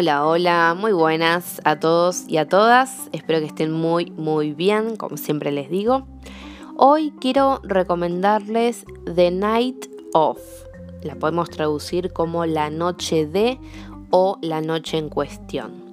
[0.00, 3.08] Hola, hola, muy buenas a todos y a todas.
[3.10, 6.06] Espero que estén muy, muy bien, como siempre les digo.
[6.76, 10.38] Hoy quiero recomendarles The Night Of.
[11.02, 13.58] La podemos traducir como la noche de
[14.10, 15.87] o la noche en cuestión.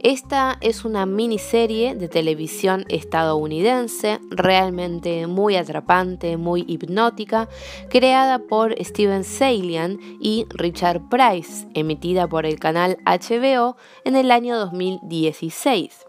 [0.00, 7.48] Esta es una miniserie de televisión estadounidense realmente muy atrapante, muy hipnótica,
[7.90, 14.56] creada por Steven Salian y Richard Price, emitida por el canal HBO en el año
[14.56, 16.06] 2016.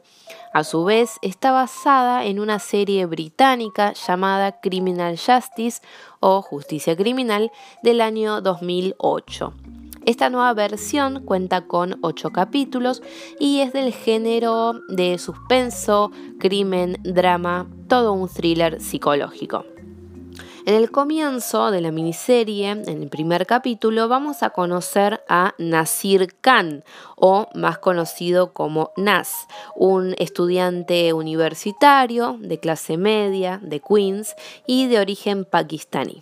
[0.53, 5.81] A su vez, está basada en una serie británica llamada Criminal Justice
[6.19, 9.78] o Justicia Criminal del año 2008.
[10.05, 13.01] Esta nueva versión cuenta con 8 capítulos
[13.39, 19.65] y es del género de suspenso, crimen, drama, todo un thriller psicológico.
[20.65, 26.35] En el comienzo de la miniserie, en el primer capítulo, vamos a conocer a Nasir
[26.41, 26.83] Khan,
[27.15, 34.35] o más conocido como Nas, un estudiante universitario de clase media de Queens
[34.67, 36.21] y de origen pakistaní.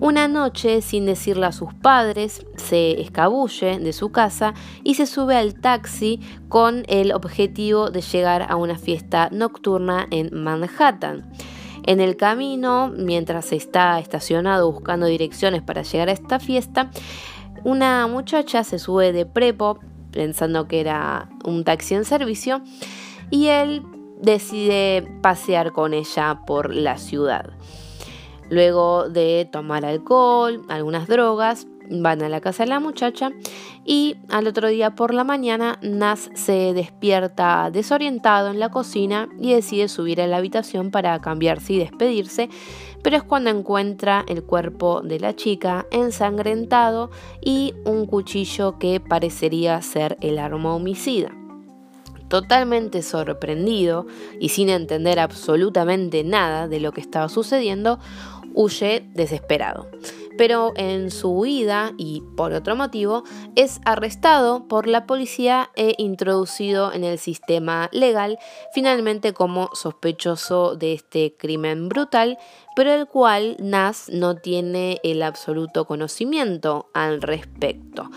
[0.00, 5.36] Una noche, sin decirle a sus padres, se escabulle de su casa y se sube
[5.36, 11.30] al taxi con el objetivo de llegar a una fiesta nocturna en Manhattan.
[11.86, 16.90] En el camino, mientras está estacionado buscando direcciones para llegar a esta fiesta,
[17.62, 19.80] una muchacha se sube de prepo
[20.12, 22.62] pensando que era un taxi en servicio
[23.30, 23.82] y él
[24.22, 27.50] decide pasear con ella por la ciudad.
[28.50, 33.32] Luego de tomar alcohol, algunas drogas, van a la casa de la muchacha
[33.84, 39.52] y al otro día por la mañana Nas se despierta desorientado en la cocina y
[39.52, 42.48] decide subir a la habitación para cambiarse y despedirse,
[43.02, 47.10] pero es cuando encuentra el cuerpo de la chica ensangrentado
[47.40, 51.32] y un cuchillo que parecería ser el arma homicida.
[52.28, 54.06] Totalmente sorprendido
[54.38, 57.98] y sin entender absolutamente nada de lo que estaba sucediendo,
[58.54, 59.88] huye desesperado.
[60.38, 63.24] Pero en su huida y por otro motivo
[63.56, 68.38] es arrestado por la policía e introducido en el sistema legal
[68.72, 72.38] finalmente como sospechoso de este crimen brutal,
[72.74, 78.08] pero el cual Nas no tiene el absoluto conocimiento al respecto.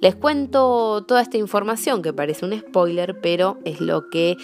[0.00, 4.36] Les cuento toda esta información que parece un spoiler, pero es lo que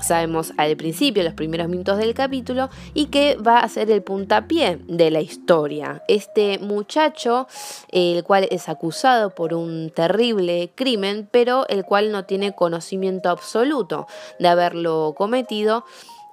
[0.00, 4.80] sabemos al principio, los primeros minutos del capítulo, y que va a ser el puntapié
[4.86, 6.02] de la historia.
[6.08, 7.46] Este muchacho,
[7.90, 14.06] el cual es acusado por un terrible crimen, pero el cual no tiene conocimiento absoluto
[14.38, 15.84] de haberlo cometido,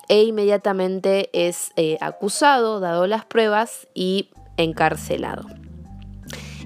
[0.10, 5.46] e inmediatamente es eh, acusado, dado las pruebas, y encarcelado.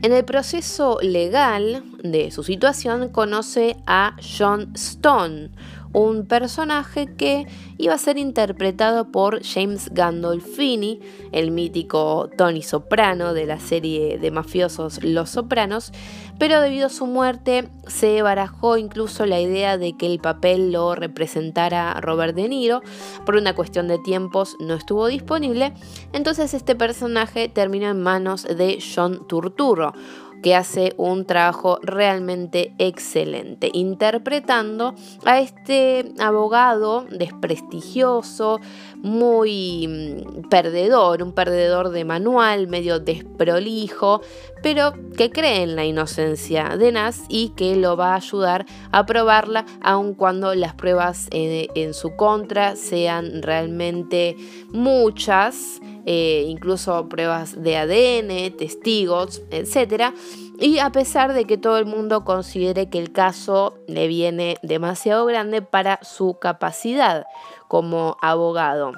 [0.03, 5.51] En el proceso legal de su situación conoce a John Stone,
[5.93, 7.47] un personaje que
[7.77, 10.99] iba a ser interpretado por James Gandolfini,
[11.31, 15.91] el mítico Tony Soprano de la serie de mafiosos Los Sopranos,
[16.39, 20.95] pero debido a su muerte se barajó incluso la idea de que el papel lo
[20.95, 22.81] representara Robert De Niro,
[23.25, 25.73] por una cuestión de tiempos no estuvo disponible,
[26.13, 29.93] entonces este personaje terminó en manos de John Turturro,
[30.41, 38.59] que hace un trabajo realmente excelente, interpretando a este abogado desprestigioso,
[38.95, 44.21] muy mm, perdedor, un perdedor de manual, medio desprolijo,
[44.61, 49.05] pero que cree en la inocencia de Nas y que lo va a ayudar a
[49.05, 54.35] probarla, aun cuando las pruebas en, en su contra sean realmente
[54.71, 60.13] muchas eh, incluso pruebas de ADN, testigos, etc.
[60.59, 65.25] Y a pesar de que todo el mundo considere que el caso le viene demasiado
[65.25, 67.25] grande para su capacidad
[67.67, 68.91] como abogado.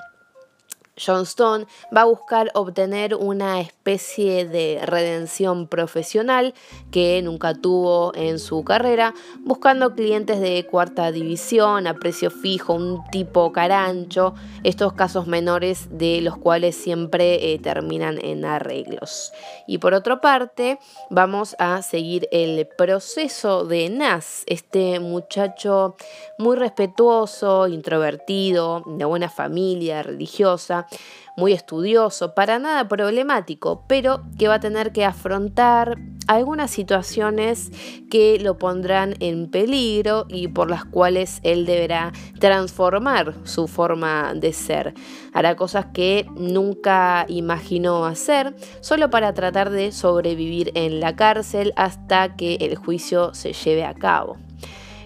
[0.98, 6.54] John Stone va a buscar obtener una especie de redención profesional
[6.92, 13.04] que nunca tuvo en su carrera, buscando clientes de cuarta división a precio fijo, un
[13.12, 19.31] tipo carancho, estos casos menores de los cuales siempre eh, terminan en arreglos.
[19.68, 20.80] Y por otra parte,
[21.10, 25.96] vamos a seguir el proceso de Nas, este muchacho
[26.38, 30.82] muy respetuoso, introvertido, de buena familia, religiosa,
[31.35, 35.97] muy estudioso, para nada problemático, pero que va a tener que afrontar
[36.27, 37.71] algunas situaciones
[38.09, 44.53] que lo pondrán en peligro y por las cuales él deberá transformar su forma de
[44.53, 44.94] ser.
[45.33, 52.36] Hará cosas que nunca imaginó hacer solo para tratar de sobrevivir en la cárcel hasta
[52.36, 54.38] que el juicio se lleve a cabo.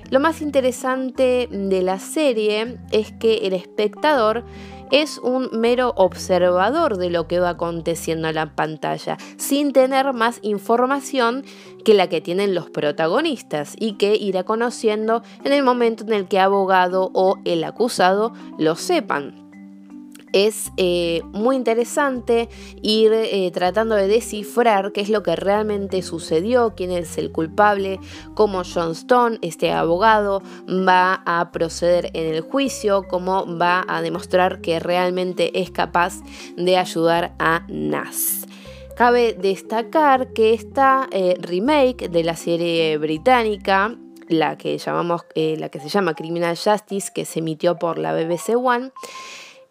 [0.10, 4.46] Lo más interesante de la serie es que el espectador
[4.92, 10.40] es un mero observador de lo que va aconteciendo en la pantalla, sin tener más
[10.42, 11.44] información
[11.84, 16.28] que la que tienen los protagonistas y que irá conociendo en el momento en el
[16.28, 19.47] que abogado o el acusado lo sepan
[20.34, 22.50] es eh, muy interesante
[22.82, 28.00] ir eh, tratando de descifrar qué es lo que realmente sucedió, quién es el culpable,
[28.34, 34.62] cómo John Stone, este abogado, va a proceder en el juicio, cómo va a demostrar
[34.62, 36.16] que realmente es capaz
[36.56, 38.46] de ayudar a Nas.
[38.96, 43.96] Cabe destacar que esta eh, remake de la serie británica
[44.30, 48.58] la que llamamos la que se llama Criminal Justice que se emitió por la BBC
[48.58, 48.92] One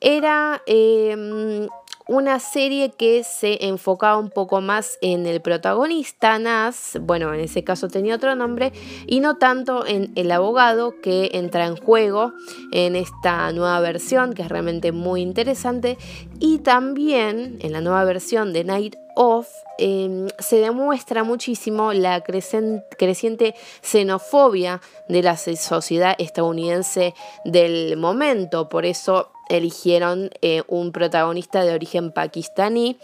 [0.01, 1.69] era em,
[2.09, 7.65] una serie que se enfocaba un poco más en el protagonista, Nas, bueno, en ese
[7.65, 8.73] caso tenía otro nombre,
[9.07, 12.33] y no tanto en el abogado que entra en juego
[12.73, 15.99] en esta nueva versión, que es realmente muy interesante,
[16.39, 19.49] y también en la nueva versión de Night Off
[19.79, 27.15] em, se demuestra muchísimo la creciente xenofobia de la sociedad estadounidense
[27.45, 32.99] del momento, por eso eligieron eh, un protagonista de origen pakistaní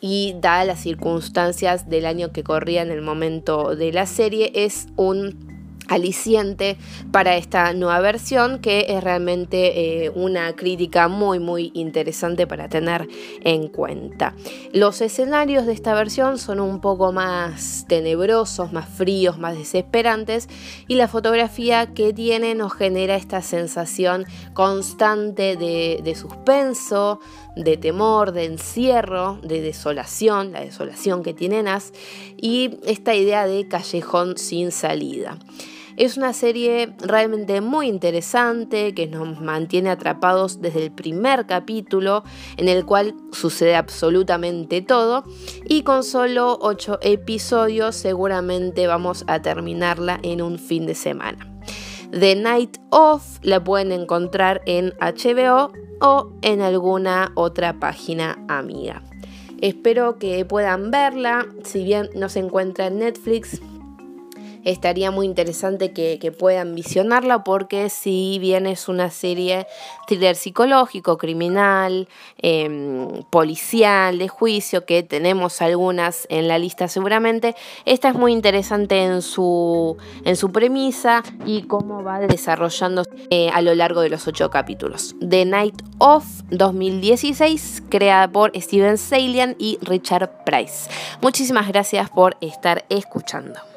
[0.00, 4.86] y dadas las circunstancias del año que corría en el momento de la serie es
[4.96, 5.45] un
[5.88, 6.76] aliciente
[7.12, 13.08] para esta nueva versión que es realmente eh, una crítica muy muy interesante para tener
[13.42, 14.34] en cuenta.
[14.72, 20.48] Los escenarios de esta versión son un poco más tenebrosos, más fríos, más desesperantes
[20.88, 27.20] y la fotografía que tiene nos genera esta sensación constante de, de suspenso,
[27.56, 31.92] de temor, de encierro, de desolación, la desolación que tiene Nas
[32.36, 35.38] y esta idea de callejón sin salida.
[35.96, 42.22] Es una serie realmente muy interesante que nos mantiene atrapados desde el primer capítulo
[42.58, 45.24] en el cual sucede absolutamente todo
[45.64, 51.50] y con solo 8 episodios seguramente vamos a terminarla en un fin de semana.
[52.10, 55.72] The Night Off la pueden encontrar en HBO
[56.02, 59.02] o en alguna otra página amiga.
[59.62, 63.62] Espero que puedan verla, si bien no se encuentra en Netflix,
[64.66, 69.66] estaría muy interesante que, puedan visionarla porque si bien es una serie
[70.08, 72.08] thriller psicológico, criminal,
[72.38, 77.54] em, policial, de juicio, que tenemos algunas en la lista seguramente,
[77.84, 83.62] esta es muy interesante en su, en su premisa y cómo va desarrollando eh, a
[83.62, 85.14] lo largo de los ocho capítulos.
[85.20, 90.90] The Night of 2016, creada por Steven Salian y Richard Price.
[91.22, 93.75] Muchísimas gracias por estar escuchando.